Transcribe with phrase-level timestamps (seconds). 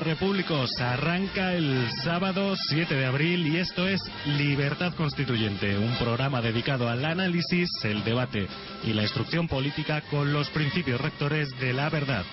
[0.00, 0.70] Repúblicos.
[0.80, 7.04] Arranca el sábado 7 de abril y esto es Libertad Constituyente, un programa dedicado al
[7.04, 8.48] análisis, el debate
[8.84, 12.24] y la instrucción política con los principios rectores de la verdad,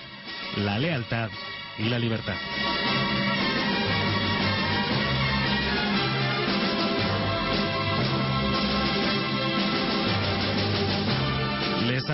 [0.57, 1.29] la lealtad
[1.77, 2.37] y la libertad.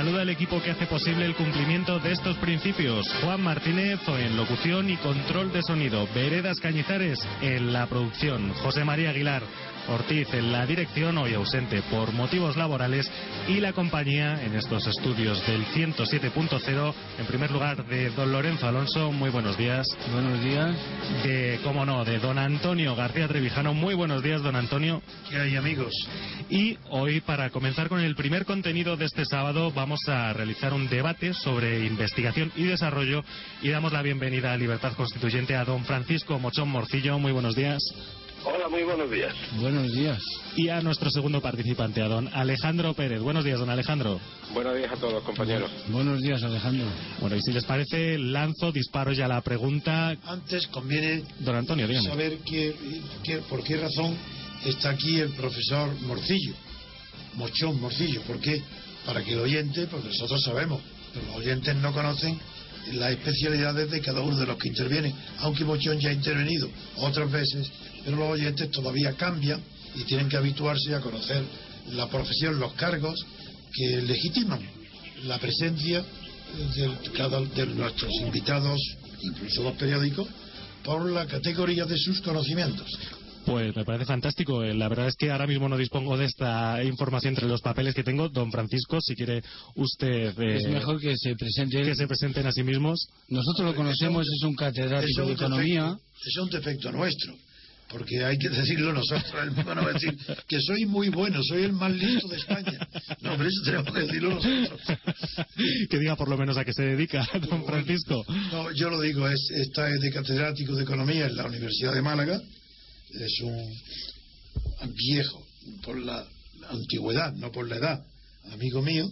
[0.06, 3.12] Saluda el equipo que hace posible el cumplimiento de estos principios.
[3.24, 6.08] Juan Martínez en locución y control de sonido.
[6.14, 8.54] Veredas Cañizares en la producción.
[8.54, 9.42] José María Aguilar
[9.88, 13.10] Ortiz en la dirección, hoy ausente por motivos laborales,
[13.48, 19.12] y la compañía en estos estudios del 107.0, en primer lugar de don Lorenzo Alonso,
[19.12, 19.86] muy buenos días.
[20.12, 20.76] Buenos días.
[21.24, 25.02] De, cómo no, de don Antonio García Trevijano, muy buenos días, don Antonio.
[25.30, 25.94] ¿Qué hay, amigos?
[26.50, 30.90] Y hoy, para comenzar con el primer contenido de este sábado, vamos a realizar un
[30.90, 33.24] debate sobre investigación y desarrollo
[33.62, 37.82] y damos la bienvenida a Libertad Constituyente a don Francisco Mochón Morcillo, muy buenos días.
[38.48, 39.34] Hola, muy buenos días.
[39.60, 40.22] Buenos días.
[40.56, 43.20] Y a nuestro segundo participante, a don Alejandro Pérez.
[43.20, 44.20] Buenos días, don Alejandro.
[44.54, 45.72] Buenos días a todos, compañeros.
[45.88, 46.86] Buenos días, Alejandro.
[47.20, 50.16] Bueno, y si les parece, lanzo, disparo ya la pregunta.
[50.26, 52.08] Antes conviene don Antonio, dígame.
[52.08, 52.76] saber qué,
[53.24, 54.16] qué, por qué razón
[54.64, 56.54] está aquí el profesor Morcillo.
[57.36, 58.22] Mochón Morcillo.
[58.22, 58.62] ¿Por qué?
[59.08, 60.82] Para que el oyente, pues nosotros sabemos,
[61.14, 62.40] pero los oyentes no conocen
[62.94, 67.32] las especialidades de cada uno de los que intervienen, aunque Mochón ya ha intervenido otras
[67.32, 67.70] veces,
[68.04, 69.62] pero los oyentes todavía cambian
[69.96, 71.44] y tienen que habituarse a conocer
[71.94, 73.26] la profesión, los cargos
[73.74, 74.60] que legitiman
[75.24, 76.04] la presencia
[76.76, 78.80] de, cada, de nuestros invitados,
[79.22, 80.28] incluso los periódicos,
[80.84, 82.88] por la categoría de sus conocimientos.
[83.46, 84.64] Pues me parece fantástico.
[84.64, 87.94] Eh, La verdad es que ahora mismo no dispongo de esta información entre los papeles
[87.94, 88.30] que tengo.
[88.30, 89.44] Don Francisco, si quiere
[89.76, 90.38] usted...
[90.40, 91.84] Eh, es mejor que se presente.
[91.84, 93.08] Que se presenten a sí mismos.
[93.30, 95.84] Nosotros lo conocemos, es un catedrático es un de Economía.
[95.84, 97.36] Defecto, es un defecto nuestro.
[97.88, 99.32] Porque hay que decirlo nosotros.
[99.44, 100.18] El mundo no va a decir
[100.48, 102.88] que soy muy bueno, soy el más listo de España.
[103.22, 104.82] No, pero eso tenemos que decirlo nosotros.
[105.90, 108.26] que diga por lo menos a qué se dedica, don Francisco.
[108.52, 112.42] No, yo lo digo, es, está de catedrático de Economía en la Universidad de Málaga
[113.20, 115.46] es un viejo
[115.84, 116.26] por la
[116.70, 118.06] antigüedad, no por la edad,
[118.52, 119.10] amigo mío,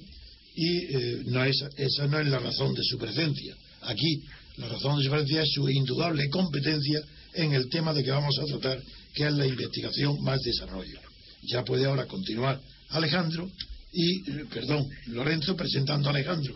[0.55, 3.55] y eh, no es, esa no es la razón de su presencia.
[3.81, 4.21] Aquí
[4.57, 7.01] la razón de su presencia es su indudable competencia
[7.33, 8.81] en el tema de que vamos a tratar,
[9.13, 10.99] que es la investigación más desarrollo.
[11.43, 13.49] Ya puede ahora continuar Alejandro
[13.91, 16.55] y, eh, perdón, Lorenzo presentando a Alejandro.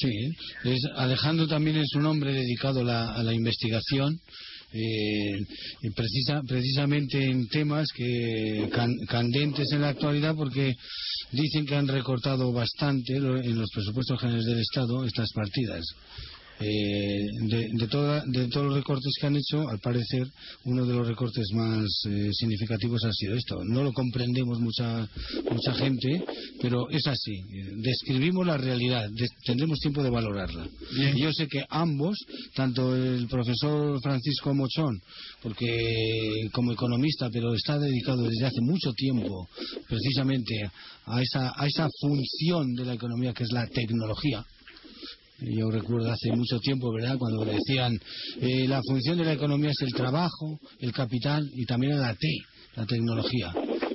[0.00, 0.34] Sí,
[0.96, 4.18] Alejandro también es un hombre dedicado a la investigación
[4.72, 10.74] eh, precisa, precisamente en temas que can, candentes en la actualidad porque
[11.32, 15.84] dicen que han recortado bastante en los presupuestos generales del Estado estas partidas.
[16.64, 20.26] Eh, de, de, toda, de, todos los recortes que han hecho, al parecer,
[20.64, 23.56] uno de los recortes más eh, significativos ha sido esto.
[23.64, 25.08] No lo comprendemos mucha,
[25.50, 26.24] mucha gente,
[26.60, 27.42] pero es así.
[27.76, 29.08] Describimos la realidad,
[29.44, 30.68] tendremos tiempo de valorarla.
[30.94, 31.16] Bien.
[31.16, 32.16] Yo sé que ambos,
[32.54, 35.00] tanto el profesor Francisco Mochón,
[35.42, 39.48] porque como economista, pero está dedicado desde hace mucho tiempo
[39.88, 40.70] precisamente
[41.06, 44.44] a esa, a esa función de la economía que es la tecnología
[45.50, 47.98] yo recuerdo hace mucho tiempo, ¿verdad?, cuando decían
[48.40, 52.28] eh, la función de la economía es el trabajo, el capital y también la T,
[52.76, 53.52] la tecnología.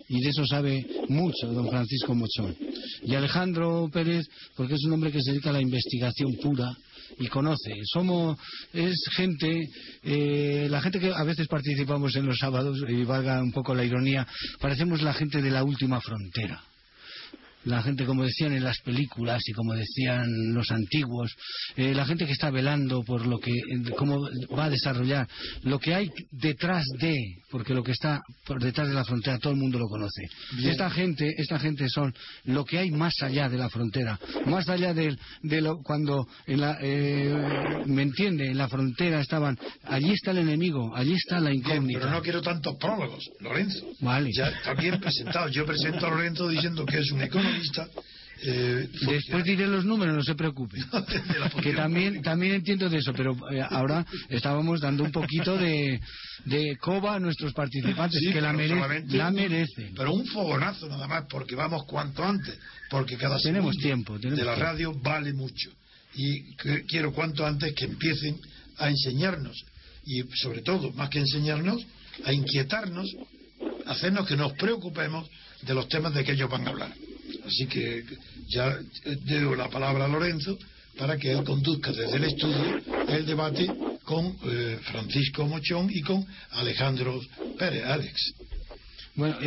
[0.10, 2.56] Y de eso sabe mucho don Francisco Mochón.
[3.04, 6.74] Y Alejandro Pérez, porque es un hombre que se dedica a la investigación pura
[7.20, 7.74] y conoce.
[7.92, 8.38] Somos,
[8.74, 9.68] es gente,
[10.04, 13.84] eh, la gente que a veces participamos en los sábados, y valga un poco la
[13.84, 14.26] ironía,
[14.60, 16.62] parecemos la gente de la última frontera
[17.68, 21.32] la gente, como decían en las películas y como decían los antiguos,
[21.76, 23.52] eh, la gente que está velando por lo que,
[23.96, 24.28] cómo
[24.58, 25.28] va a desarrollar,
[25.64, 27.16] lo que hay detrás de,
[27.52, 30.24] porque lo que está por detrás de la frontera todo el mundo lo conoce.
[30.58, 30.72] Bien.
[30.72, 32.14] Esta gente, esta gente son
[32.46, 36.62] lo que hay más allá de la frontera, más allá de, de lo, cuando, en
[36.62, 41.54] la, eh, me entiende, en la frontera estaban, allí está el enemigo, allí está la
[41.54, 41.82] incógnita.
[41.82, 43.86] Bien, pero no quiero tantos prólogos, Lorenzo.
[44.00, 44.30] Vale.
[44.36, 45.50] Ya está bien presentado.
[45.50, 47.22] Yo presento a Lorenzo diciendo que es un
[48.40, 50.78] Eh, Después diré los números, no se preocupe.
[51.64, 56.00] que también también entiendo de eso, pero eh, ahora estábamos dando un poquito de,
[56.46, 58.76] de coba a nuestros participantes, Sí, que la, mere-
[59.08, 59.92] la un- merecen.
[59.96, 62.60] Pero un fogonazo nada más, porque vamos cuanto antes,
[62.92, 64.70] porque cada Tenemos segundo tiempo, tenemos de la tiempo.
[64.70, 65.72] radio vale mucho.
[66.14, 68.38] Y que- quiero cuanto antes que empiecen
[68.78, 69.58] a enseñarnos,
[70.06, 71.82] y sobre todo, más que enseñarnos,
[72.24, 73.08] a inquietarnos,
[73.88, 75.28] hacernos que nos preocupemos
[75.64, 76.94] de los temas de que ellos van a hablar.
[77.46, 78.04] Así que
[78.48, 80.58] ya eh, doy la palabra a Lorenzo
[80.98, 83.72] para que él conduzca desde el estudio el debate
[84.04, 87.20] con eh, Francisco Mochón y con Alejandro
[87.58, 88.34] Pérez, Alex.
[89.16, 89.38] Bueno,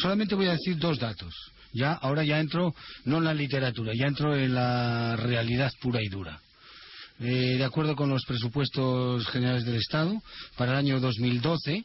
[0.00, 1.32] solamente voy a decir dos datos.
[1.72, 2.74] Ya, ahora ya entro
[3.04, 6.40] no en la literatura, ya entro en la realidad pura y dura.
[7.20, 10.20] Eh, de acuerdo con los presupuestos generales del Estado,
[10.56, 11.84] para el año 2012,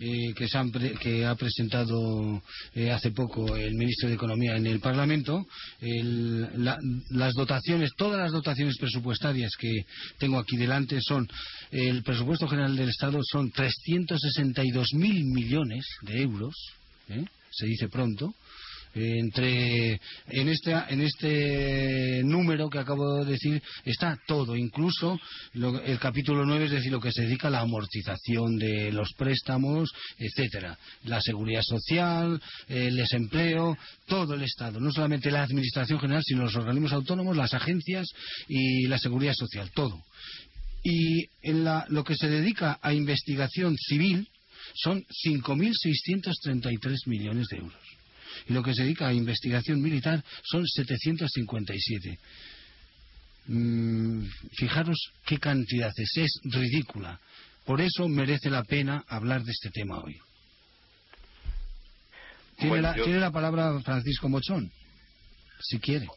[0.00, 2.42] eh, que, ha presentado
[2.74, 5.46] eh, hace poco el ministro de Economía en el Parlamento,
[5.80, 9.84] las dotaciones, todas las dotaciones presupuestarias que
[10.18, 11.26] tengo aquí delante son,
[11.70, 16.54] el presupuesto general del Estado son 362.000 millones de euros,
[17.50, 18.34] se dice pronto,
[18.98, 25.18] entre en este en este número que acabo de decir está todo incluso
[25.54, 29.90] el capítulo 9 es decir lo que se dedica a la amortización de los préstamos
[30.18, 30.78] etcétera.
[31.04, 36.56] La seguridad social el desempleo todo el estado no solamente la administración general sino los
[36.56, 38.06] organismos autónomos las agencias
[38.48, 40.02] y la seguridad social todo.
[40.82, 44.28] Y en lo que se dedica a investigación civil
[44.74, 47.97] son 5.633 millones de euros
[48.46, 52.18] y lo que se dedica a investigación militar son 757.
[53.46, 57.20] Mm, fijaros qué cantidad es, es ridícula.
[57.64, 60.16] Por eso merece la pena hablar de este tema hoy.
[62.58, 64.70] Tiene, la, palabra Francisco Mochón,
[65.60, 66.08] si quiere.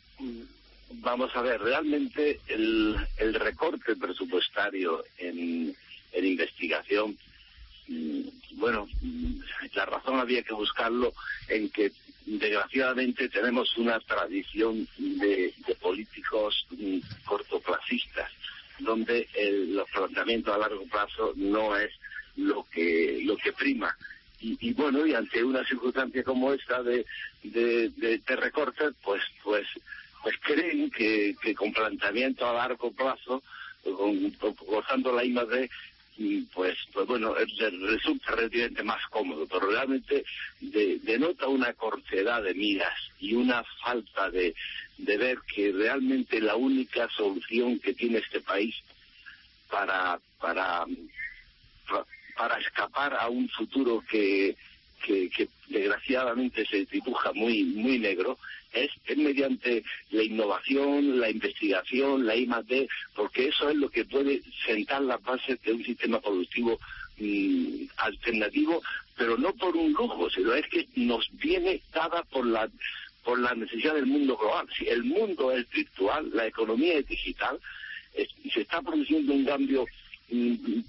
[0.95, 2.97] Vamos a ver, realmente el,
[3.35, 5.75] recorte presupuestario en,
[6.13, 7.15] en investigación
[7.87, 8.21] mm,
[8.53, 9.39] bueno, mm,
[9.73, 11.13] la razón había que buscarlo
[11.47, 11.91] en que
[12.25, 18.31] desgraciadamente tenemos una tradición de, políticos mm, cortoplacistas,
[18.79, 19.27] donde
[19.69, 21.91] los planteamientos a largo plazo no es
[22.37, 23.95] lo que lo que prima.
[24.43, 27.05] Y, bueno, y ante una circunstancia como esta de,
[27.43, 29.67] de, de, recorte, pues, pues,
[30.23, 33.43] pues creen que, que con planteamiento a largo plazo,
[33.83, 34.35] con,
[34.65, 35.69] gozando la de
[36.53, 40.23] pues, pues bueno, resulta relativamente más cómodo, pero realmente
[40.59, 44.53] denota una cortedad de miras y una falta de,
[44.97, 48.75] de ver que realmente la única solución que tiene este país
[49.69, 50.85] para, para,
[52.37, 54.55] para escapar a un futuro que,
[55.03, 58.37] que, que desgraciadamente se dibuja muy, muy negro,
[58.73, 65.01] es, mediante la innovación, la investigación, la I+D, porque eso es lo que puede sentar
[65.01, 66.79] las bases de un sistema productivo
[67.17, 68.81] mm, alternativo,
[69.17, 72.69] pero no por un lujo, sino es que nos viene dada por la
[73.23, 74.67] por la necesidad del mundo global.
[74.75, 77.59] Si el mundo es virtual, la economía es digital,
[78.51, 79.85] se está produciendo un cambio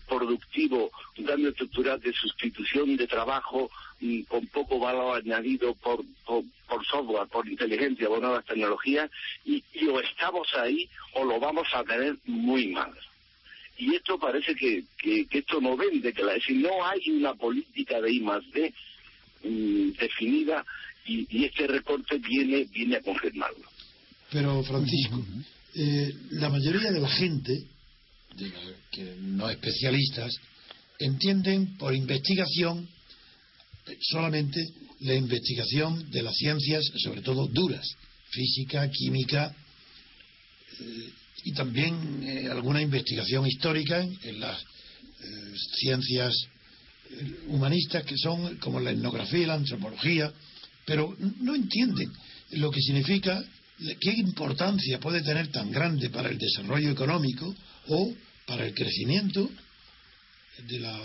[0.09, 3.71] productivo, un cambio estructural de sustitución de trabajo
[4.29, 9.11] con poco valor añadido por, por, software, por inteligencia, por nuevas tecnologías,
[9.45, 12.93] y, o estamos ahí o lo vamos a tener muy mal.
[13.79, 18.01] Y esto parece que, que, esto no vende, que la, si no hay una política
[18.01, 18.73] de I más D
[19.45, 20.65] mm, definida
[21.07, 23.69] y, este recorte viene, viene a confirmarlo.
[24.31, 25.25] Pero Francisco,
[25.75, 27.65] eh, la mayoría de la gente
[28.91, 30.33] que no especialistas,
[30.99, 32.89] entienden por investigación
[34.01, 34.65] solamente
[35.01, 37.87] la investigación de las ciencias, sobre todo duras,
[38.31, 39.55] física, química
[40.81, 41.11] eh,
[41.45, 46.35] y también eh, alguna investigación histórica en, las eh, ciencias
[47.49, 50.33] humanistas que son como la etnografía y la antropología,
[50.87, 52.11] pero no entienden
[52.53, 53.45] lo que significa,
[54.01, 57.55] qué importancia puede tener tan grande para el desarrollo económico
[57.89, 58.15] o
[58.47, 59.51] para el crecimiento
[60.69, 60.99] de la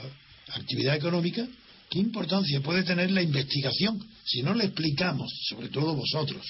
[0.53, 1.45] actividad económica,
[1.89, 6.45] ¿qué importancia puede tener la investigación si no le explicamos, sobre todo vosotros,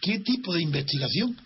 [0.00, 1.36] qué tipo de investigación?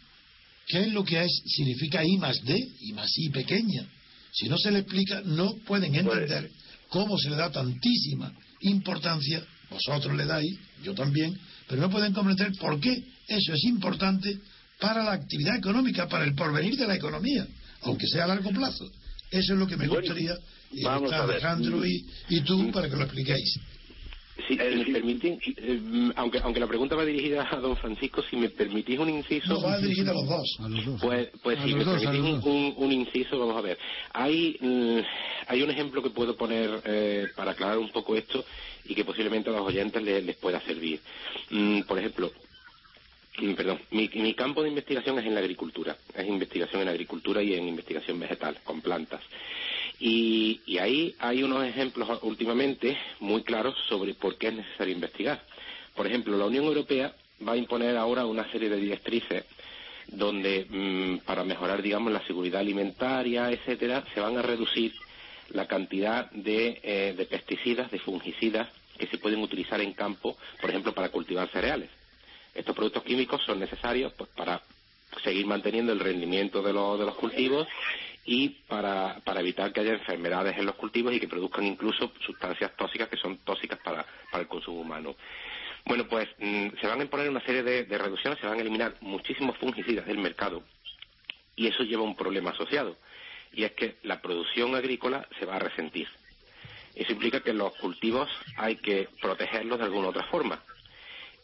[0.66, 3.86] ¿Qué es lo que es, significa I más D, I más I pequeña?
[4.32, 6.50] Si no se le explica, no pueden entender
[6.88, 12.52] cómo se le da tantísima importancia, vosotros le dais, yo también, pero no pueden comprender
[12.58, 14.38] por qué eso es importante
[14.78, 17.46] para la actividad económica, para el porvenir de la economía
[17.82, 18.90] aunque sea a largo plazo.
[19.30, 20.36] Eso es lo que me gustaría,
[20.72, 23.60] y Alejandro y, y, tú, para que lo expliquéis.
[24.48, 28.48] Eh, me permitís, eh, aunque, aunque la pregunta va dirigida a don Francisco, si me
[28.48, 29.54] permitís un inciso...
[29.54, 30.56] No, va dirigida a los dos.
[30.58, 31.00] A los dos.
[31.00, 33.78] Pues, pues si me permitís un, un, inciso, vamos a ver.
[34.12, 34.98] Hay, mm,
[35.46, 38.44] hay un ejemplo que puedo poner eh, para aclarar un poco esto
[38.86, 41.00] y que posiblemente a los oyentes les, les pueda servir.
[41.50, 42.32] Mm, por ejemplo,
[43.56, 47.68] perdón, mi, campo de investigación es en la agricultura, es investigación en agricultura y en
[47.68, 49.22] investigación vegetal, con plantas.
[49.98, 55.42] Y, ahí hay unos ejemplos últimamente muy claros sobre por qué es necesario investigar.
[55.94, 57.14] Por ejemplo, la Unión Europea
[57.46, 59.44] va a imponer ahora una serie de directrices
[60.06, 64.92] donde mm, para mejorar, digamos, la seguridad alimentaria, etcétera, se van a reducir
[65.50, 68.68] la cantidad de, eh, de pesticidas, de fungicidas
[68.98, 71.90] que se pueden utilizar en campo, por ejemplo, para cultivar cereales.
[72.54, 74.60] Estos productos químicos son necesarios pues, para
[75.22, 77.66] seguir manteniendo el rendimiento de, de los cultivos
[78.24, 82.76] y para, para, evitar que haya enfermedades en los cultivos y que produzcan incluso sustancias
[82.76, 85.16] tóxicas que son tóxicas para, para el consumo humano.
[85.84, 88.60] Bueno, pues mm, se van a imponer una serie de, de, reducciones, se van a
[88.60, 90.62] eliminar muchísimos fungicidas del mercado
[91.56, 92.96] y eso lleva un problema asociado
[93.52, 96.08] y es que la producción agrícola se va a resentir.
[96.94, 100.62] Eso implica que los cultivos hay que protegerlos de alguna otra forma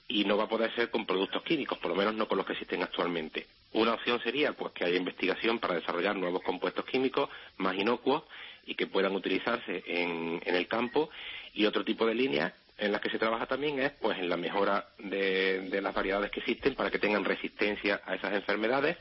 [0.09, 2.47] y no va a poder ser con productos químicos, por lo menos no con los
[2.47, 3.47] que existen actualmente.
[3.73, 8.23] Una opción sería pues que haya investigación para desarrollar nuevos compuestos químicos más inocuos
[8.67, 11.11] y que puedan utilizarse en, el campo
[11.55, 14.37] y otro tipo de líneas en las que se trabaja también es pues en la
[14.37, 18.97] mejora de, las variedades que existen para que tengan resistencia a esas enfermedades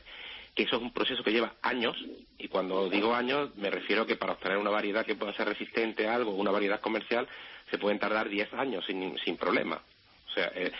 [0.54, 2.02] que eso es un proceso que lleva años,
[2.38, 5.48] y cuando digo años me refiero a que para obtener una variedad que pueda ser
[5.48, 7.28] resistente a algo, una variedad comercial,
[7.70, 9.82] se pueden tardar 10 años sin, sin problema.
[10.36, 10.72] O sea, eh,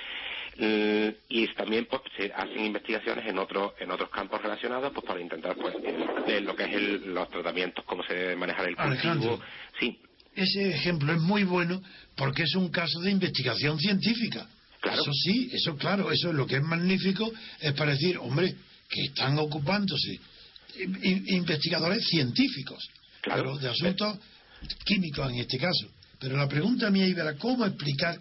[0.58, 5.20] mm, y también pues, se hacen investigaciones en otros en otros campos relacionados pues para
[5.20, 5.74] intentar pues
[6.42, 9.40] lo que es los tratamientos cómo se debe manejar el cultivo
[9.80, 9.98] sí
[10.34, 11.82] ese ejemplo es muy bueno
[12.14, 14.46] porque es un caso de investigación científica
[14.80, 15.02] claro.
[15.02, 18.54] eso sí eso claro eso es lo que es magnífico es para decir hombre
[18.88, 20.20] que están ocupándose
[20.78, 22.88] investigadores científicos,
[23.20, 24.18] claro, de asuntos
[24.84, 25.88] químicos en este caso.
[26.18, 28.18] Pero la pregunta mía era cómo explicar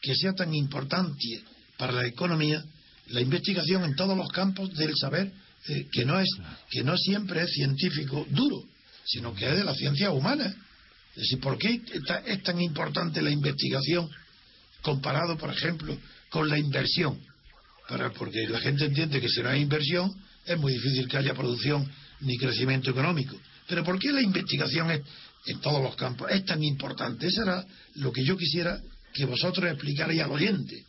[0.00, 1.42] que sea tan importante
[1.76, 2.64] para la economía
[3.10, 5.32] la investigación en todos los campos del saber
[5.68, 6.28] eh, que no es
[6.70, 8.64] que no siempre es científico duro,
[9.04, 10.54] sino que es de la ciencia humana.
[11.10, 11.82] Es decir, ¿por qué
[12.26, 14.08] es tan importante la investigación
[14.80, 15.98] comparado, por ejemplo,
[16.30, 17.18] con la inversión?
[18.16, 20.14] porque la gente entiende que si no hay inversión
[20.46, 21.90] es muy difícil que haya producción
[22.20, 23.36] ni crecimiento económico.
[23.66, 25.00] Pero ¿por qué la investigación es,
[25.46, 27.26] en todos los campos es tan importante?
[27.26, 27.66] Eso era
[27.96, 28.80] lo que yo quisiera
[29.12, 30.84] que vosotros explicarais al oyente.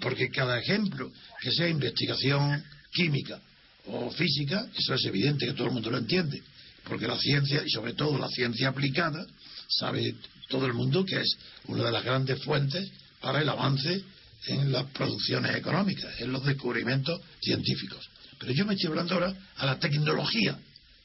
[0.00, 1.10] Porque cada ejemplo
[1.40, 2.62] que sea investigación
[2.92, 3.40] química
[3.86, 6.42] o física, eso es evidente que todo el mundo lo entiende.
[6.84, 9.26] Porque la ciencia, y sobre todo la ciencia aplicada,
[9.68, 10.14] sabe
[10.48, 11.36] todo el mundo que es
[11.66, 14.02] una de las grandes fuentes para el avance
[14.46, 18.08] en las producciones económicas, en los descubrimientos científicos.
[18.38, 20.58] Pero yo me estoy hablando ahora a la tecnología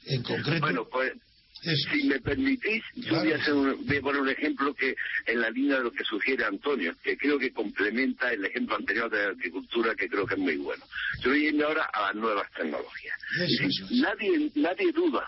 [0.06, 0.62] en concreto.
[0.62, 1.14] Bueno, pues
[1.64, 5.78] si me permitís, yo voy a, hacer un, poner un ejemplo que en la línea
[5.78, 9.96] de lo que sugiere Antonio, que creo que complementa el ejemplo anterior de la agricultura,
[9.96, 10.84] que creo que es muy bueno.
[11.22, 13.18] Yo voy a irme ahora a las nuevas tecnologías.
[13.92, 15.28] nadie, nadie duda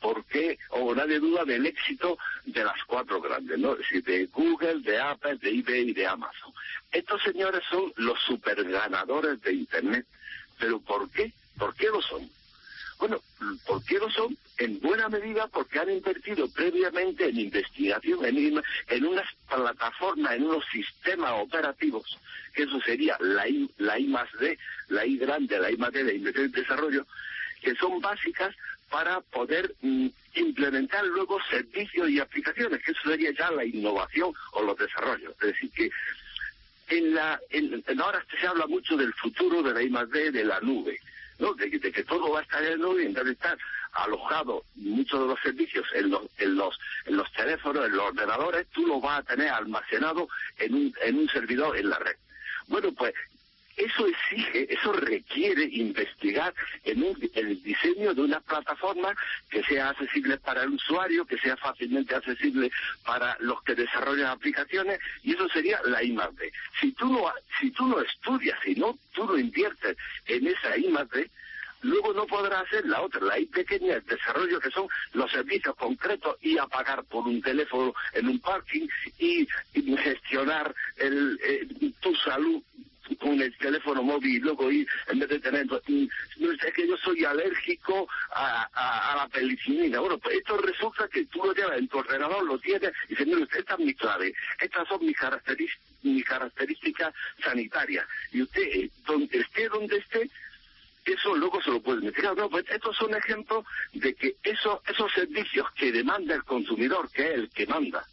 [0.00, 3.74] por qué, o nadie duda del éxito de las cuatro grandes, ¿no?
[3.74, 6.52] de Google, de Apple, de eBay y de Amazon.
[6.92, 10.06] Estos señores son los superganadores de Internet.
[10.58, 11.32] ¿Pero por qué?
[11.58, 12.28] ¿Por qué lo son?
[12.98, 13.20] Bueno,
[13.66, 14.36] ¿por qué lo son?
[14.58, 20.64] En buena medida porque han invertido previamente en investigación, en, en unas plataformas, en unos
[20.70, 22.18] sistemas operativos,
[22.54, 24.56] que eso sería la I, la I más D,
[24.88, 27.06] la I grande, la I más D de inversión y desarrollo,
[27.60, 28.54] que son básicas
[28.90, 34.62] para poder mm, implementar luego servicios y aplicaciones, que eso sería ya la innovación o
[34.62, 35.34] los desarrollos.
[35.40, 35.90] Es decir, que
[36.88, 41.00] en la, en, ahora se habla mucho del futuro de la I+D, de la nube,
[41.52, 43.58] De, que todo va a estar en nube en vez de estar
[43.92, 48.66] alojado muchos de los servicios en los, en los, en los teléfonos, en los ordenadores,
[48.68, 50.26] tú lo vas a tener almacenado
[50.58, 52.16] en un, en un servidor en la red.
[52.66, 53.12] Bueno, pues
[53.76, 56.54] eso exige, eso requiere investigar
[56.84, 57.04] en,
[57.34, 59.14] el diseño de una plataforma
[59.50, 62.70] que sea accesible para el usuario, que sea fácilmente accesible
[63.04, 66.52] para los que desarrollan aplicaciones, y eso sería la I+D.
[66.80, 71.30] Si tú no, si tú no estudias, si no tú no inviertes en esa I+D,
[71.82, 75.74] luego no podrás hacer la otra, la I pequeña, el desarrollo que son los servicios
[75.76, 78.86] concretos y a pagar por un teléfono en un parking
[79.18, 79.46] y,
[79.96, 82.62] gestionar el, eh, tu salud
[83.20, 86.96] con el teléfono móvil y luego ir en vez de tener no es que yo
[86.96, 91.98] soy alérgico a, la pelicilina bueno pues esto resulta que tú lo llevas en tu
[91.98, 96.24] ordenador lo tienes y dices mire esta es mi clave estas son mis características mis
[96.24, 100.30] características sanitarias y usted eh, donde esté donde esté
[101.04, 102.34] eso luego se lo puede meter.
[102.36, 107.28] No, pues estos son ejemplos de que eso, esos servicios que demanda el consumidor, que
[107.28, 108.06] es el que manda,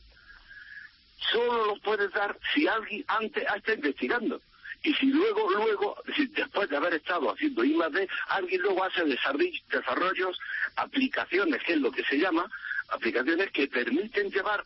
[1.31, 4.41] solo los puedes dar si alguien antes está investigando.
[4.83, 10.39] Y si luego, luego, si después de haber estado haciendo I+D, alguien luego hace desarrollos,
[10.75, 12.49] aplicaciones, que es lo que se llama,
[12.89, 14.65] aplicaciones que permiten llevar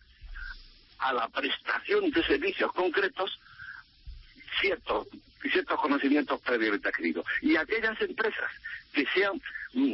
[1.00, 3.39] a la prestación de servicios concretos
[4.62, 5.07] ciertos
[5.51, 7.25] ciertos conocimientos previamente adquiridos.
[7.41, 8.50] Y aquellas empresas
[8.93, 9.39] que sean
[9.74, 9.93] mm,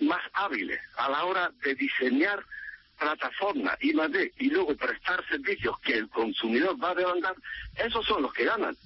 [0.00, 2.44] más hábiles a la hora de diseñar
[2.98, 7.34] plataformas y y luego prestar servicios que el consumidor va a demandar,
[7.76, 8.76] esos son los que ganan.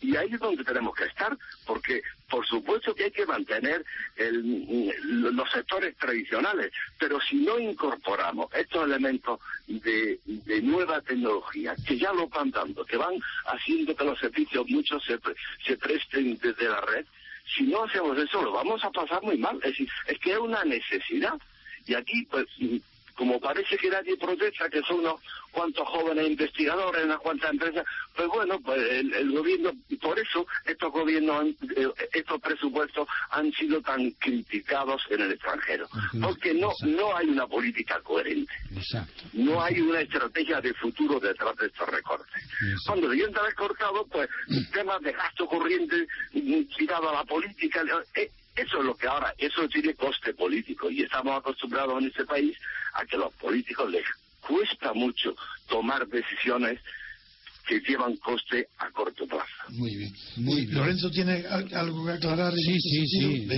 [0.00, 1.36] Y ahí es donde tenemos que estar,
[1.66, 3.84] porque por supuesto que hay que mantener
[4.16, 10.18] los sectores tradicionales, pero si no incorporamos estos elementos de,
[10.62, 13.14] nueva tecnología, que ya lo van dando, que van
[13.46, 15.18] haciendo que los servicios muchos se,
[15.64, 17.06] se presten desde la red,
[17.54, 19.60] si no hacemos eso lo vamos a pasar muy mal.
[19.62, 21.34] Es es que es una necesidad.
[21.86, 22.46] Y aquí, pues,
[23.16, 25.20] como parece que nadie protesta, que son unos
[25.50, 31.46] cuantos jóvenes investigadores, unas cuantas empresas, pues bueno, pues el, gobierno, por eso estos gobiernos,
[31.76, 35.88] eh, estos presupuestos han sido tan criticados en el extranjero,
[36.22, 38.52] porque no, no hay una política coherente,
[39.32, 42.42] no hay una estrategia de futuro detrás de estos recortes.
[42.86, 44.28] Cuando está recortado, pues
[44.72, 46.06] temas de gasto corriente
[46.76, 47.82] tirado a la política,
[48.14, 52.24] eh, eso es lo que ahora, eso tiene coste político y estamos acostumbrados en este
[52.24, 52.56] país
[52.94, 54.04] a que a los políticos les
[54.40, 55.36] cuesta mucho
[55.68, 56.80] tomar decisiones
[57.66, 59.44] que llevan coste a corto plazo.
[59.70, 60.12] Muy bien.
[60.36, 62.54] Muy Lorenzo tiene algo que aclarar.
[62.54, 63.48] Sí, sí, sí.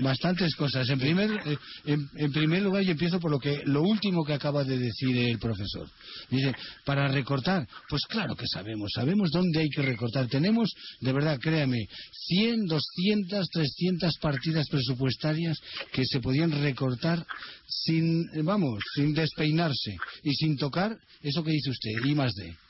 [0.00, 0.88] bastantes cosas.
[0.90, 1.56] En primer, eh,
[1.86, 5.38] en, primer lugar, yo empiezo por lo que lo último que acaba de decir el
[5.38, 5.88] profesor.
[6.30, 10.28] Dice, para recortar, pues claro que sabemos, sabemos dónde hay que recortar.
[10.28, 15.58] Tenemos, de verdad, créame, 100, 200, 300 partidas presupuestarias
[15.92, 17.26] que se podían recortar
[17.66, 22.67] sin, vamos, sin despeinarse y sin tocar eso que dice usted, y más de.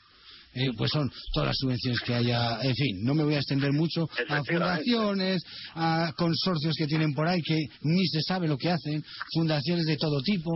[0.51, 3.71] Eh, pues son todas las subvenciones que haya, en fin, no me voy a extender
[3.71, 5.43] mucho a fundaciones,
[5.75, 9.95] a consorcios que tienen por ahí que ni se sabe lo que hacen, fundaciones de
[9.97, 10.51] todo tipo,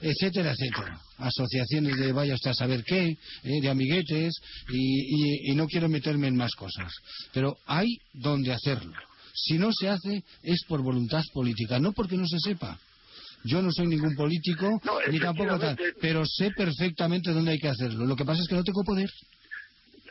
[0.00, 4.32] etcétera, etcétera, asociaciones de vaya usted a saber qué, eh, de amiguetes,
[4.70, 6.92] y, y no quiero meterme en más cosas,
[7.32, 8.94] pero hay donde hacerlo.
[9.34, 12.78] Si no se hace es por voluntad política, no porque no se sepa.
[13.44, 18.06] Yo no soy ningún político, ni tampoco tal, pero sé perfectamente dónde hay que hacerlo.
[18.06, 19.10] Lo que pasa es que no tengo poder.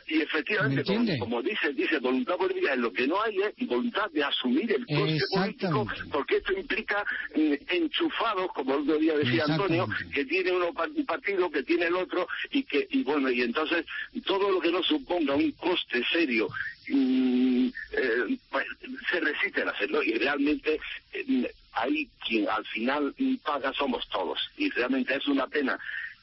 [0.06, 0.84] Y efectivamente,
[1.18, 5.20] como, dice, dice, voluntad política, lo que no hay es voluntad de asumir el coste
[5.32, 10.72] político, porque esto implica mm, enchufados, como el otro día decía Antonio, que tiene uno
[10.96, 13.84] un partido, que tiene el otro, y que, y bueno, y entonces
[14.24, 16.48] todo lo que no suponga un coste serio
[16.88, 18.66] mm, eh, pues,
[19.10, 20.80] se resiste a hacerlo y realmente
[21.12, 25.78] eh, ahí quien al final paga somos todos y realmente es una pena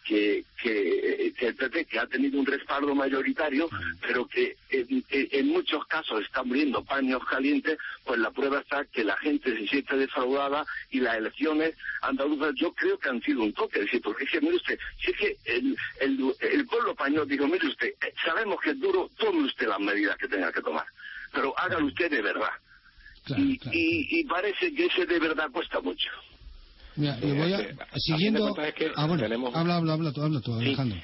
[0.10, 3.70] que, que, el PP, que ha tenido un respaldo mayoritario,
[4.02, 9.16] pero que en, muchos casos está muriendo paños calientes, pues la prueba está que la
[9.18, 13.82] gente se siente defraudada y las elecciones andaluzas yo creo que han sido un toque.
[13.82, 17.68] decir, porque es que, mire usted, si es que el, el, pueblo español, digo, mire
[17.68, 20.88] usted, eh, sabemos que es duro, tome usted las medidas que tenga que tomar,
[21.32, 22.52] pero hágalo usted de verdad.
[23.38, 26.10] y, y parece que ese de verdad cuesta mucho
[27.00, 28.56] y voy a, siguiendo.
[28.96, 30.98] ah, bueno, tenemos, habla, habla, habla tú, habla tú, Alejandro.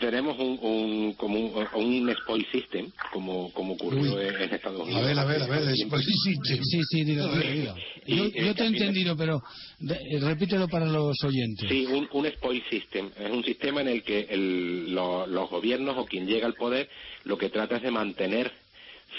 [0.00, 5.02] tenemos un, un, como un, un spoil system, como, como ocurrió en Estados Unidos.
[5.02, 6.62] A ver, a ver, a ver, spoil system.
[6.62, 7.74] Sí, sí, digo, digo.
[8.06, 9.42] Yo, yo te he entendido, pero
[9.88, 11.68] eh, repítelo para los oyentes.
[11.68, 13.10] Sí, un, un spoil system.
[13.18, 16.88] Es un sistema en el que el, los gobiernos o quien llega al poder
[17.24, 18.52] lo que trata es de mantener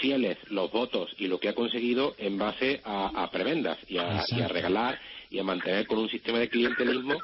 [0.00, 4.22] fieles los votos y lo que ha conseguido en base a, a prebendas y a,
[4.28, 4.98] y a regalar
[5.30, 7.14] y a mantener con un sistema de clientelismo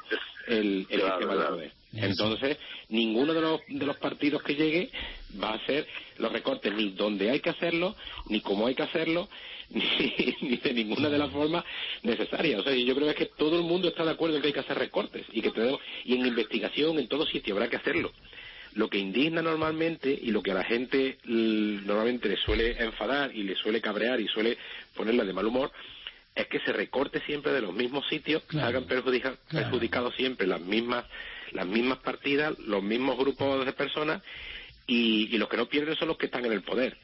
[0.47, 1.71] el, sistema de poder.
[1.93, 2.57] Entonces,
[2.89, 4.89] ninguno de los, de los partidos que llegue
[5.41, 5.87] va a hacer
[6.17, 7.95] los recortes ni donde hay que hacerlo,
[8.29, 9.27] ni cómo hay que hacerlo,
[9.69, 11.63] ni, de ninguna de las formas
[12.03, 12.59] necesarias.
[12.59, 14.59] O sea, yo creo que todo el mundo está de acuerdo en que hay que
[14.59, 18.11] hacer recortes y que tenemos, y en investigación, en todo sitio, habrá que hacerlo.
[18.77, 23.41] Lo que indigna normalmente y lo que a la gente normalmente le suele enfadar y
[23.41, 24.55] le suele cabrear y suele
[24.95, 25.71] ponerla de mal humor
[26.35, 31.05] es que se recorte siempre de los mismos sitios, que hagan perjudicados siempre las mismas,
[31.53, 34.21] las mismas partidas, los mismos grupos de personas
[34.85, 36.95] y, los que no pierden son los que están en el poder.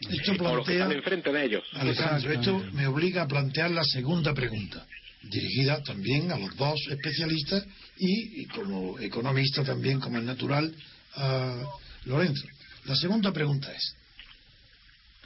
[0.00, 1.64] Esto plantea, los que están enfrente de ellos.
[1.72, 4.86] Alejandro, esto me obliga a plantear la segunda pregunta,
[5.22, 7.66] dirigida también a los dos especialistas
[8.00, 10.74] y, como economista también, como es natural,
[11.14, 11.62] a
[12.06, 12.46] Lorenzo.
[12.86, 13.94] La segunda pregunta es,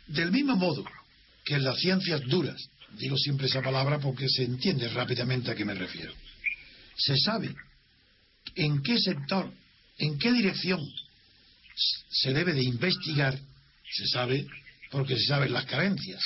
[0.08, 0.84] del mismo modo
[1.44, 5.64] que en las ciencias duras Digo siempre esa palabra porque se entiende rápidamente a qué
[5.64, 6.12] me refiero.
[6.96, 7.54] Se sabe
[8.54, 9.52] en qué sector,
[9.98, 10.80] en qué dirección
[12.08, 13.36] se debe de investigar,
[13.90, 14.46] se sabe
[14.90, 16.22] porque se saben las carencias,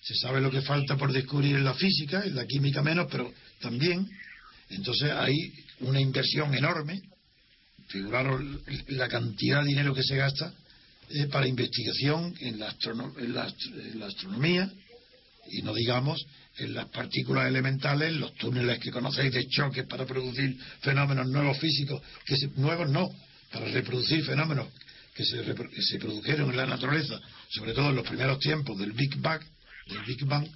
[0.00, 3.30] se sabe lo que falta por descubrir en la física, en la química menos, pero
[3.60, 4.08] también,
[4.70, 7.00] entonces hay una inversión enorme,
[7.88, 8.42] figuraros
[8.88, 10.52] la cantidad de dinero que se gasta
[11.30, 12.74] para investigación en la,
[13.16, 14.70] en la astronomía
[15.50, 16.24] y no digamos
[16.58, 22.02] en las partículas elementales, los túneles que conocéis de choques para producir fenómenos nuevos físicos,
[22.26, 23.08] que nuevos no,
[23.52, 24.68] para reproducir fenómenos
[25.14, 28.92] que se, que se, produjeron en la naturaleza, sobre todo en los primeros tiempos del
[28.92, 29.42] Big Bang,
[29.86, 30.46] del Big Bang,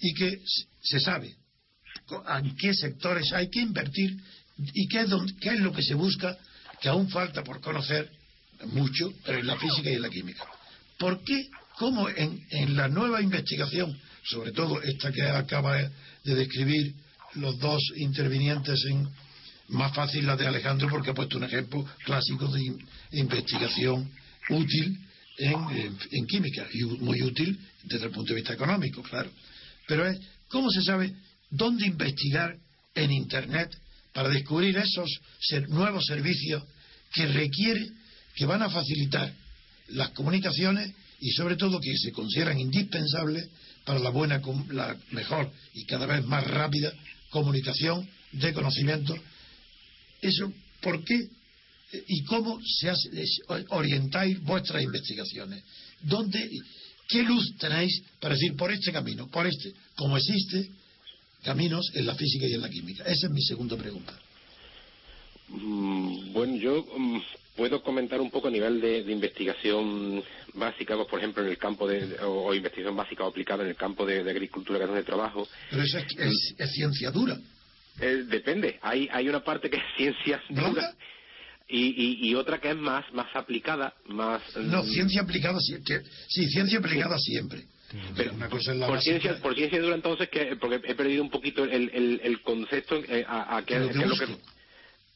[0.00, 0.40] y que
[0.82, 1.34] se sabe
[2.38, 4.16] en qué sectores hay que invertir
[4.58, 6.36] y qué es, lo que se busca,
[6.80, 8.10] que aún falta por conocer
[8.66, 10.44] mucho, en la física y en la química.
[10.98, 11.48] ¿Por qué?
[11.78, 16.94] ¿Cómo en, en la nueva investigación sobre todo esta que acaba de describir
[17.34, 19.08] los dos intervinientes en
[19.68, 22.60] más fácil la de Alejandro porque ha puesto un ejemplo clásico de
[23.12, 24.10] investigación
[24.48, 24.98] útil
[25.38, 29.30] en, química y muy útil desde el punto de vista económico, claro.
[29.86, 31.12] Pero es cómo se sabe
[31.56, 32.56] dónde investigar
[32.94, 33.76] en Internet
[34.12, 35.10] para descubrir esos
[35.68, 36.62] nuevos servicios
[37.12, 37.90] que requiere,
[38.34, 39.32] que van a facilitar
[39.88, 43.48] las comunicaciones y sobre todo que se consideran indispensables
[43.84, 44.40] para la buena,
[44.70, 46.92] la mejor y cada vez más rápida
[47.30, 49.14] comunicación de conocimiento.
[50.20, 51.28] Eso, ¿por qué
[52.08, 53.08] y cómo se hace,
[53.68, 55.62] orientáis vuestras investigaciones?
[56.02, 56.50] ¿Dónde,
[57.08, 60.68] qué luz tenéis para decir por este camino, por este, como existe
[61.46, 63.04] caminos en la física y en la química?
[63.04, 64.12] Esa es mi segunda pregunta.
[65.48, 67.20] Mm, bueno, yo mm,
[67.54, 70.22] puedo comentar un poco a nivel de, investigación
[70.54, 73.76] básica, pues, por ejemplo, en el campo de, o, investigación básica o aplicada en el
[73.76, 75.46] campo de, agricultura, que es donde trabajo.
[75.70, 77.38] Pero eso es, ciencia dura.
[78.00, 78.78] Eh, depende.
[78.82, 80.94] Hay, hay una parte que es ciencia dura.
[81.68, 84.40] Y, y, otra que es más más aplicada, más...
[84.56, 85.76] No, mm, ciencia aplicada, sí,
[86.28, 87.64] sí ciencia aplicada siempre.
[88.16, 91.22] Pero una cosa es la por, ciencia, por ciencia dura entonces, que porque he perdido
[91.22, 91.90] un poquito el,
[92.22, 94.36] el, concepto eh, a, qué es lo que...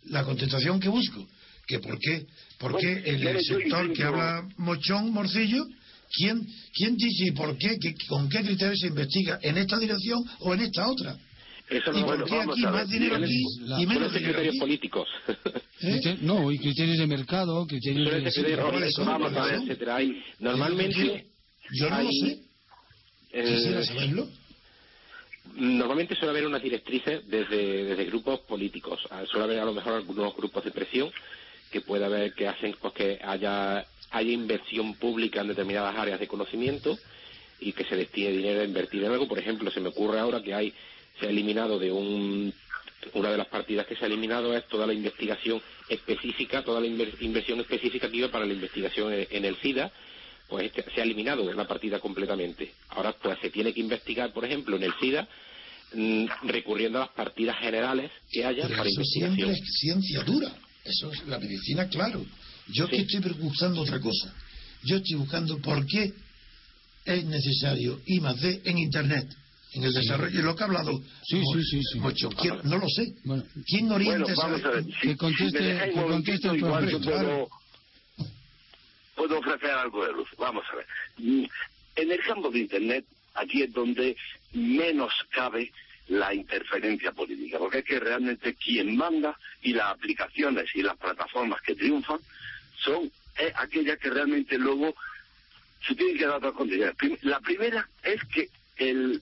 [0.04, 1.26] La contestación que busco
[1.70, 2.26] que por qué,
[2.58, 5.64] por qué el, sector que habla Mochón, Morcillo,
[6.12, 7.78] ¿quién, quién dice y por qué,
[8.08, 9.38] con qué criterios se investiga?
[9.40, 11.16] ¿En esta dirección o en esta otra?
[11.68, 13.40] Eso no, ¿Y por qué aquí más dinero aquí
[13.78, 15.08] y menos dinero criterios políticos.
[15.82, 16.18] ¿Eh?
[16.22, 18.16] No, y criterios de mercado, criterios de...
[18.16, 19.96] A ver, etcétera.
[19.96, 21.26] Hay, normalmente...
[21.72, 22.49] Yo no lo sé.
[23.32, 24.28] Quisiera saberlo.
[25.54, 29.00] Normalmente suele haber unas directrices desde, desde grupos políticos.
[29.10, 31.10] Ah, suele haber a lo mejor algunos grupos de presión
[31.70, 36.28] que pueda haber que hacen pues, que haya, haya inversión pública en determinadas áreas de
[36.28, 36.98] conocimiento
[37.60, 39.28] y que se destine dinero a invertir en algo.
[39.28, 40.72] Por ejemplo, se me ocurre ahora que hay
[41.18, 42.52] se ha eliminado de un
[43.14, 46.86] una de las partidas que se ha eliminado es toda la investigación específica, toda la
[46.86, 49.90] inversión específica que iba para la investigación en el SIDA,
[50.50, 52.72] pues este, se ha eliminado de la partida completamente.
[52.90, 55.28] Ahora pues se tiene que investigar, por ejemplo, en el SIDA
[55.94, 59.36] mm, recurriendo a las partidas generales que haya para eso investigación.
[59.36, 60.52] Siempre es ciencia dura.
[60.84, 62.26] Eso es la medicina, claro.
[62.68, 64.34] Yo que estoy buscando otra cosa.
[64.82, 66.12] Yo estoy buscando por qué
[67.04, 69.28] es necesario I más D en Internet,
[69.74, 70.40] en el desarrollo.
[70.40, 72.28] Y lo que ha hablado sí, sí, sí, Mucho.
[72.64, 73.14] no lo sé.
[73.66, 74.84] ¿Quién orienta bueno, vamos a ver.
[75.00, 77.50] que conteste, que conteste el puedo,
[79.20, 80.28] puedo ofrecer algo de luz.
[80.38, 80.86] Vamos a ver.
[81.18, 83.04] En el campo de Internet,
[83.34, 84.16] aquí es donde
[84.52, 85.70] menos cabe
[86.08, 91.60] la interferencia política, porque es que realmente quien manda y las aplicaciones y las plataformas
[91.60, 92.18] que triunfan
[92.82, 94.94] son eh, aquellas que realmente luego
[95.86, 96.96] se tienen que dar otras condiciones.
[97.20, 99.20] La primera es que el,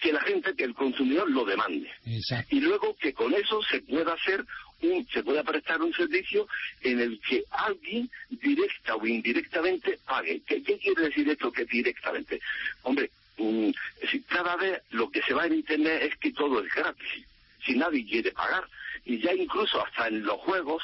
[0.00, 1.88] que la gente, que el consumidor lo demande.
[2.50, 4.44] Y luego que con eso se pueda hacer
[4.80, 6.46] se pueda prestar un servicio
[6.82, 10.42] en el que alguien directa o indirectamente pague.
[10.46, 12.40] ¿Qué, quiere decir esto que directamente?
[12.82, 13.70] Hombre, Mm,
[14.28, 17.24] cada vez lo que se va en Internet es que todo es gratis,
[17.64, 18.64] si nadie quiere pagar.
[19.04, 20.82] Y ya incluso hasta en los juegos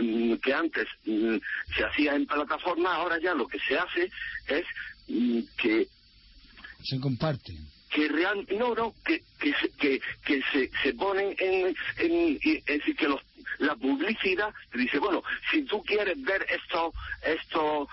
[0.00, 1.36] mm, que antes mm,
[1.74, 4.10] se hacía en plataforma, ahora ya lo que se hace
[4.48, 4.64] es
[5.56, 5.88] que...
[6.82, 7.56] Se comparten
[7.94, 13.08] que real no no que que que, que se, se ponen en, en, en, que
[13.08, 13.20] los
[13.58, 17.88] la publicidad te dice bueno si tú quieres ver esto esto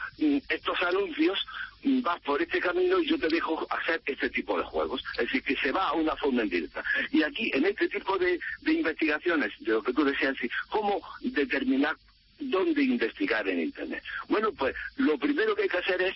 [0.49, 1.45] estos anuncios
[1.83, 5.03] vas por este camino y yo te dejo hacer este tipo de juegos.
[5.13, 6.83] Es decir, que se va a una forma indirecta.
[7.11, 10.35] Y aquí, en este tipo de, investigaciones, de lo que tú decías,
[10.69, 11.95] ¿cómo determinar
[12.39, 14.03] dónde investigar en Internet?
[14.27, 16.15] Bueno, pues lo primero que hay que hacer es,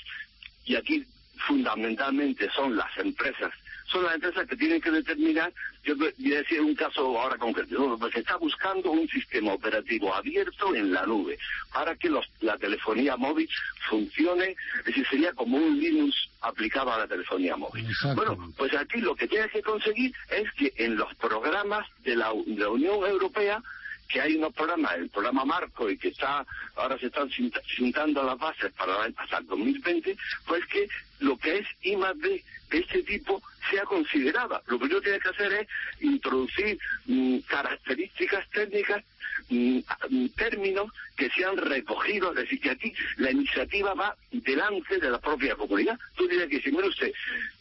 [0.65, 1.03] y aquí
[1.47, 3.51] fundamentalmente son las empresas
[3.87, 7.97] son las empresas que tienen que determinar, yo voy a decir un caso ahora concreto,
[7.99, 11.37] pues se está buscando un sistema operativo abierto en la nube
[11.71, 12.09] para que
[12.41, 13.47] la telefonía móvil
[13.89, 17.87] funcione, es decir, sería como un Linux aplicado a la telefonía móvil.
[18.15, 22.31] Bueno, pues aquí lo que tienes que conseguir es que en los programas de la,
[22.31, 23.61] Unión Europea
[24.07, 26.45] que hay unos programas, el programa Marco, y que está
[26.75, 27.27] ahora se están
[27.77, 30.87] juntando las bases para hasta el 2020, pues que
[31.19, 34.61] lo que es I más D de este tipo sea considerada.
[34.67, 35.67] Lo que yo tiene que hacer es
[36.01, 39.03] introducir mm, características técnicas
[39.49, 45.19] Mm, términos que sean recogidos, es decir, que aquí la iniciativa va delante de la
[45.19, 45.99] propia comunidad.
[46.15, 47.13] Tú dirías que si, mire usted,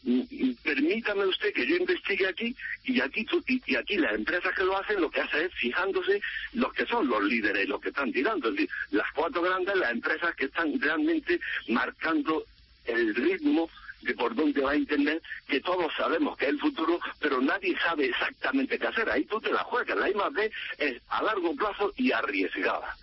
[0.03, 3.27] mm, mm, permítame usted que yo investigue aquí y aquí
[3.67, 6.21] y, aquí las empresas que lo hacen lo que hacen es fijándose
[6.55, 9.93] los que son los líderes, los que están tirando, es decir, las cuatro grandes, las
[9.93, 11.39] empresas que están realmente
[11.69, 12.45] marcando
[12.87, 13.69] el ritmo
[14.05, 17.75] de por dónde va a entender que todos sabemos que es el futuro, pero nadie
[17.83, 19.09] sabe exactamente qué hacer.
[19.11, 19.97] Ahí tú te la juegas.
[19.97, 22.95] La I más B es a largo plazo y arriesgada.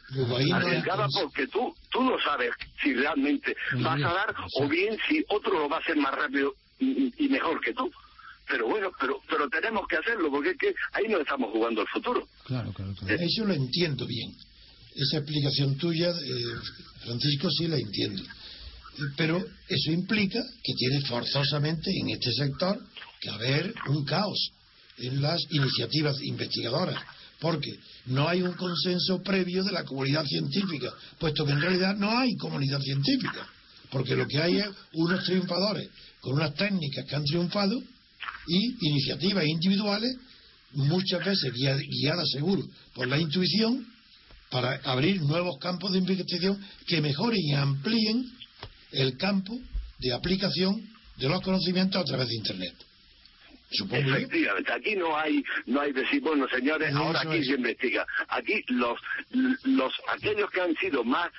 [0.53, 5.53] Arriesgada porque tú, tú no sabes si realmente vas a dar o bien si otro
[5.53, 7.91] lo va a hacer más rápido y, mejor que tú
[8.47, 11.87] pero bueno, pero pero tenemos que hacerlo porque es que ahí no estamos jugando el
[11.87, 12.27] futuro.
[12.43, 13.15] Claro, claro, claro.
[13.15, 14.35] Eso lo entiendo bien.
[14.93, 16.55] Esa explicación tuya, eh,
[17.01, 18.23] Francisco, sí la entiendo
[19.15, 22.79] pero eso implica que tiene forzosamente en este sector
[23.19, 24.51] que haber un caos
[24.97, 27.01] en las iniciativas investigadoras,
[27.39, 27.71] porque
[28.07, 32.35] no hay un consenso previo de la comunidad científica, puesto que en realidad no hay
[32.35, 33.47] comunidad científica,
[33.89, 37.81] porque lo que hay es unos triunfadores con unas técnicas que han triunfado
[38.47, 40.15] y iniciativas individuales,
[40.73, 43.87] muchas veces guiadas seguro por la intuición,
[44.49, 48.25] para abrir nuevos campos de investigación que mejoren y amplíen
[48.91, 49.57] el campo
[49.99, 50.81] de aplicación
[51.17, 52.73] de los conocimientos a través de Internet.
[53.69, 58.05] Supongo Efectivamente, aquí no hay, no hay decir, bueno señores, ahora aquí se investiga.
[58.27, 58.99] Aquí los,
[59.63, 61.29] los, aquellos que han sido más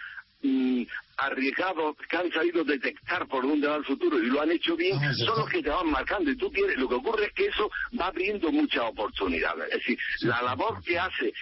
[1.17, 4.99] arriesgados, que han sabido detectar por dónde va el futuro y lo han hecho bien,
[5.03, 6.31] ah, son los que te van marcando.
[6.31, 9.69] Y tú quieres, lo que ocurre es que eso va abriendo muchas oportunidades.
[9.71, 11.33] Es decir, la labor que hace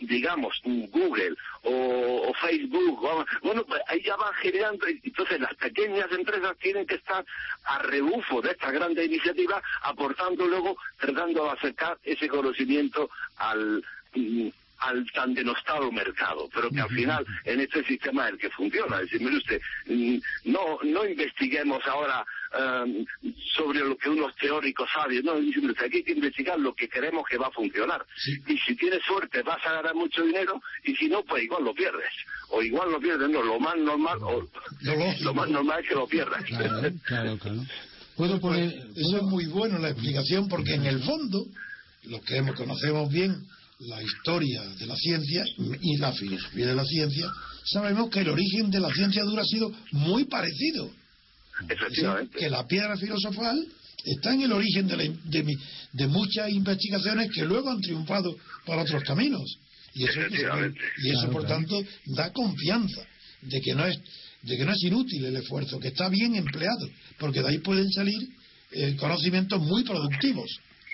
[0.00, 3.00] digamos, Google o, Facebook,
[3.42, 7.24] bueno, pues ahí ya va generando, entonces las pequeñas empresas tienen que estar
[7.64, 13.84] a rebufo de estas grandes iniciativas, aportando luego, tratando de acercar ese conocimiento al
[14.80, 18.96] al tan denostado mercado, pero que al final en este sistema es el que funciona.
[18.96, 23.04] Es decir, mire usted, mm, no, no investiguemos ahora em,
[23.54, 27.24] sobre lo que unos teóricos saben, no, usted, aquí hay que investigar lo que queremos
[27.28, 28.04] que va a funcionar.
[28.46, 31.74] Y si tienes suerte vas a ganar mucho dinero y si no, pues igual lo
[31.74, 32.10] pierdes.
[32.48, 34.48] O igual lo pierdes, no, lo más normal, o,
[34.80, 36.42] lo, más normal es que lo pierdas.
[36.44, 37.38] Claro, claro,
[38.16, 41.46] ¿Puedo poner, eso es muy bueno la explicación porque en el fondo,
[42.04, 43.46] lo que conocemos bien,
[43.80, 45.44] la historia de la ciencia
[45.80, 47.30] y la filosofía de la ciencia,
[47.64, 50.90] sabemos que el origen de la ciencia dura ha sido muy parecido.
[52.38, 53.66] que la piedra filosofal
[54.04, 55.56] está en el origen de,
[55.92, 59.58] de, muchas investigaciones que luego han triunfado por otros caminos.
[59.94, 60.20] Y eso,
[61.02, 63.02] y eso por tanto, da confianza
[63.42, 63.98] de que no es
[64.42, 66.88] de que no es inútil el esfuerzo, que está bien empleado,
[67.18, 68.16] porque de ahí pueden salir
[68.72, 70.48] eh, conocimientos muy productivos.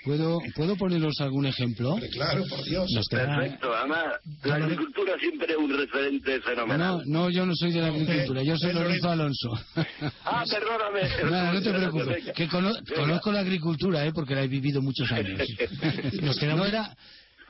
[0.07, 1.97] ¿Puedo, ¿Puedo poneros algún ejemplo?
[2.13, 2.89] claro, por Dios.
[3.09, 4.05] Perfecto, además,
[4.43, 7.03] la agricultura siempre es un referente fenomenal.
[7.05, 9.49] No, no, yo no soy de la agricultura, yo soy Lorenzo Alonso.
[10.23, 10.97] ah, perdóname.
[11.27, 14.11] No, no te preocupes, que conozco la agricultura, ¿eh?
[14.13, 15.41] porque la he vivido muchos años.
[16.21, 16.69] Nos quedamos...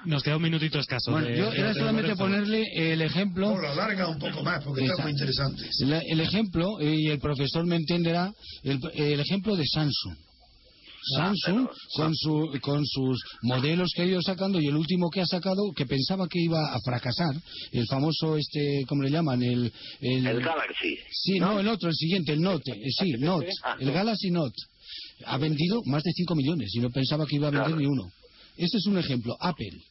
[0.05, 1.11] Nos queda un minutito escaso.
[1.11, 3.51] Bueno, yo era solamente ponerle el ejemplo.
[3.51, 5.63] Por alarga un poco más, porque está muy interesante.
[6.09, 8.31] el ejemplo, y el profesor me entenderá,
[8.63, 10.26] el, el ejemplo de Samsung.
[11.15, 15.25] Samsung con, su, con sus modelos que ha ido sacando y el último que ha
[15.25, 17.35] sacado que pensaba que iba a fracasar,
[17.71, 19.41] el famoso este, ¿cómo le llaman?
[19.41, 20.97] El, el, Galaxy.
[21.11, 24.55] Sí, no, el otro, el siguiente, el Note, eh, sí, Note, ah, el Galaxy Note.
[25.25, 28.11] Ha vendido más de 5 millones y no pensaba que iba a vender ni uno.
[28.55, 29.35] Este es un ejemplo.
[29.39, 29.81] Apple.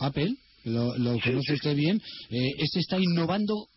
[0.00, 3.68] Apple, lo, conoce usted bien, eh, este está innovando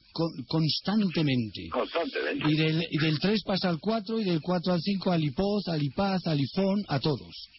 [0.48, 1.70] constantemente.
[1.70, 2.50] Constantemente.
[2.50, 5.68] Y del, y del 3 pasa al 4 y del 4 al 5 al IPOZ,
[5.70, 7.50] al IPAZ, al IFON, a todos.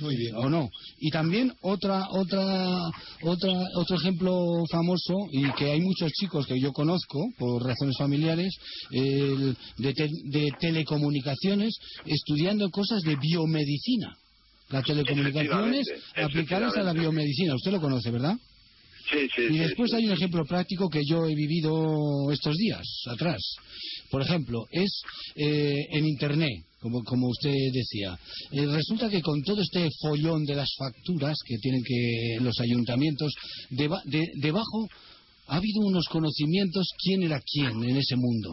[0.00, 0.34] Muy bien.
[0.36, 0.68] ¿O no?
[1.00, 2.88] Y también otra, otra,
[3.22, 8.54] otra, otro ejemplo famoso y que hay muchos chicos que yo conozco por razones familiares
[8.90, 9.94] el, de,
[10.24, 14.16] de telecomunicaciones estudiando cosas de biomedicina.
[14.70, 17.54] Las telecomunicaciones aplicadas a la biomedicina.
[17.54, 18.36] Usted lo conoce, ¿verdad?
[19.36, 23.40] Y después hay un ejemplo práctico que yo he vivido estos días atrás.
[24.10, 25.00] Por ejemplo, es
[25.34, 28.18] eh, en Internet, como, como usted decía.
[28.52, 33.32] Eh, resulta que con todo este follón de las facturas que tienen que los ayuntamientos,
[33.70, 34.88] debajo
[35.46, 38.50] ha habido unos conocimientos quién era quién en ese mundo.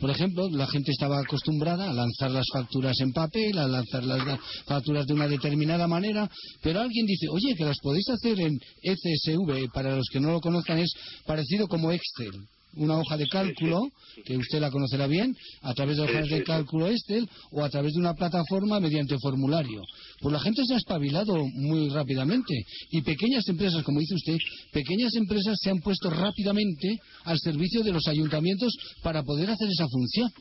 [0.00, 4.40] Por ejemplo, la gente estaba acostumbrada a lanzar las facturas en papel, a lanzar las
[4.66, 6.28] facturas de una determinada manera,
[6.62, 10.40] pero alguien dice, oye, que las podéis hacer en ECSV, para los que no lo
[10.40, 10.90] conozcan es
[11.26, 12.32] parecido como Excel
[12.74, 13.90] una hoja de cálculo,
[14.24, 17.92] que usted la conocerá bien, a través de hojas de cálculo Excel o a través
[17.92, 19.82] de una plataforma mediante formulario.
[20.20, 22.54] Pues la gente se ha espabilado muy rápidamente
[22.90, 24.36] y pequeñas empresas, como dice usted,
[24.72, 29.88] pequeñas empresas se han puesto rápidamente al servicio de los ayuntamientos para poder hacer esa
[29.88, 30.32] función.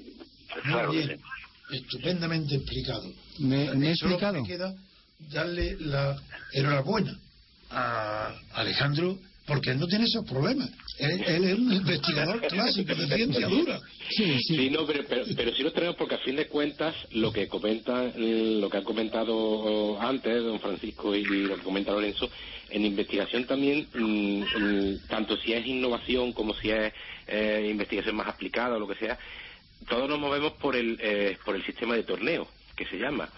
[0.66, 1.20] Muy bien,
[1.72, 3.12] estupendamente explicado.
[3.40, 4.42] ¿Me, he explicado?
[4.42, 4.76] Me queda
[5.32, 6.22] darle la
[6.54, 7.18] enhorabuena
[7.70, 10.70] a Alejandro porque él no tiene esos problemas.
[11.00, 13.80] Él, es un investigador clásico de ciencia dura.
[14.10, 14.70] Sí, sí.
[14.70, 18.70] no, pero, pero, sí lo tenemos porque a fin de cuentas lo que comenta, lo
[18.70, 22.30] que ha comentado antes don Francisco y lo que comenta Lorenzo,
[22.70, 26.94] en investigación también, mm, tanto si es innovación como si es
[27.28, 29.18] eh, investigación más aplicada o lo que sea,
[29.88, 33.30] todos nos movemos por el, eh, por el sistema de torneo que se llama,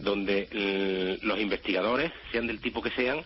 [0.00, 3.22] donde mm, los investigadores, sean del tipo que sean,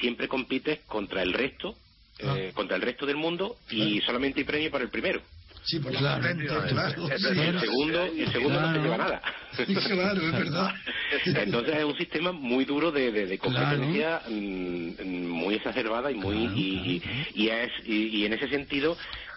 [0.00, 1.76] siempre compite contra el resto,
[2.22, 2.34] ah.
[2.36, 5.20] eh, contra el resto del mundo y solamente hay premio para el primero.
[5.64, 6.22] Sí, por claro,
[6.70, 7.08] claro.
[7.10, 9.22] El segundo, el segundo no se lleva nada.
[9.86, 10.74] claro, es verdad.
[11.26, 17.02] Entonces es un sistema muy duro de, de, competencia, mm, muy exacerbada y muy y,
[17.34, 18.96] y, es y, en ese sentido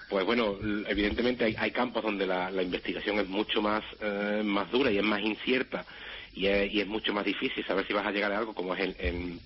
[0.09, 4.69] pues bueno, evidentemente hay, hay campos donde la, la, investigación es mucho más, eh, más
[4.69, 5.85] dura y es más incierta
[6.33, 8.75] y es, y es, mucho más difícil saber si vas a llegar a algo como
[8.75, 9.39] es en, en,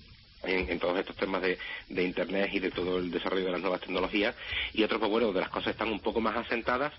[0.78, 4.34] todos estos temas de, Internet y de todo el desarrollo de las nuevas tecnologías,
[4.72, 6.92] y otros, pues bueno, de las cosas están un poco más asentadas,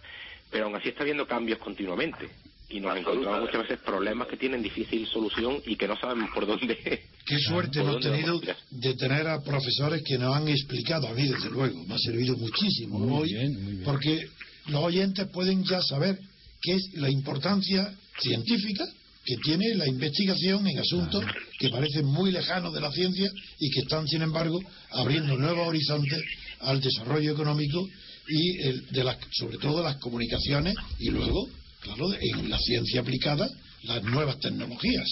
[0.49, 2.29] pero aún así está habiendo cambios continuamente.
[2.69, 6.45] Y nos encontramos muchas veces problemas que tienen difícil solución y que no sabemos por
[6.45, 6.77] dónde.
[7.25, 11.49] Qué suerte hemos tenido de tener a profesores que nos han explicado, a mí desde
[11.49, 14.27] luego, me ha servido muchísimo hoy, porque
[14.67, 16.19] los oyentes pueden ya saber
[16.61, 18.85] qué es la importancia científica
[19.27, 21.21] que tiene la investigación en asuntos
[21.59, 24.57] que parecen muy lejanos de la ciencia y que están, sin embargo,
[24.91, 26.23] abriendo nuevos horizontes
[26.61, 27.85] al desarrollo económico
[28.29, 28.53] y
[28.93, 31.49] de las, sobre todo las comunicaciones y luego,
[31.81, 33.49] claro, en la ciencia aplicada,
[33.83, 35.07] las nuevas tecnologías.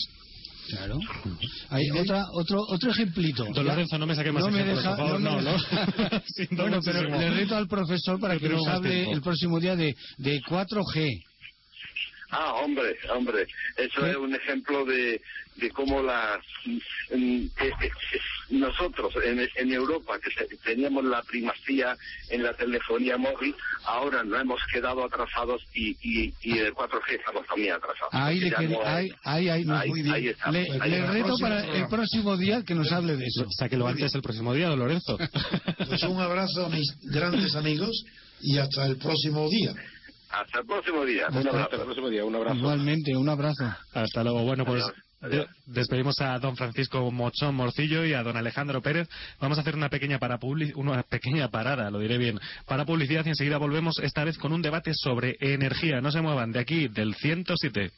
[0.69, 0.97] Claro.
[1.69, 3.45] Hay otra, otro, otro ejemplito.
[3.53, 5.57] Don Lorenzo, no me saque más no me deja, no, no, no.
[6.51, 10.41] bueno, pero le reto al profesor para que nos hable el próximo día de, de
[10.41, 11.21] 4G.
[12.31, 15.21] Ah, hombre, hombre, eso es un ejemplo de,
[15.55, 16.39] de cómo las
[17.11, 17.45] mm,
[18.49, 21.97] nosotros en, Europa que teníamos la primacía
[22.29, 27.45] en la telefonía móvil, ahora nos hemos quedado atrasados y, y, y el 4G estamos
[27.47, 28.09] también atrasados.
[28.11, 28.55] Ahí, le
[29.23, 30.35] ahí, ahí, muy bien.
[30.51, 33.45] le, reto para el próximo día que nos hable de eso.
[33.51, 35.17] Sáquelo antes el próximo día, don Lorenzo.
[35.87, 38.03] Pues un abrazo a mis grandes amigos
[38.41, 39.73] y hasta el próximo día.
[40.29, 41.27] Hasta el próximo día.
[41.29, 41.57] Un abrazo.
[41.57, 42.25] Hasta el próximo día.
[42.25, 42.57] Un abrazo.
[42.57, 43.75] Igualmente, un abrazo.
[43.93, 44.43] Hasta luego.
[44.43, 44.83] Bueno, pues
[45.65, 49.07] despedimos a don Francisco Mochón Morcillo y a don Alejandro Pérez.
[49.39, 50.39] Vamos a hacer una pequeña, para
[50.75, 54.61] una pequeña parada, lo diré bien, para publicidad y enseguida volvemos esta vez con un
[54.61, 56.01] debate sobre energía.
[56.01, 57.91] No se muevan de aquí, del 107.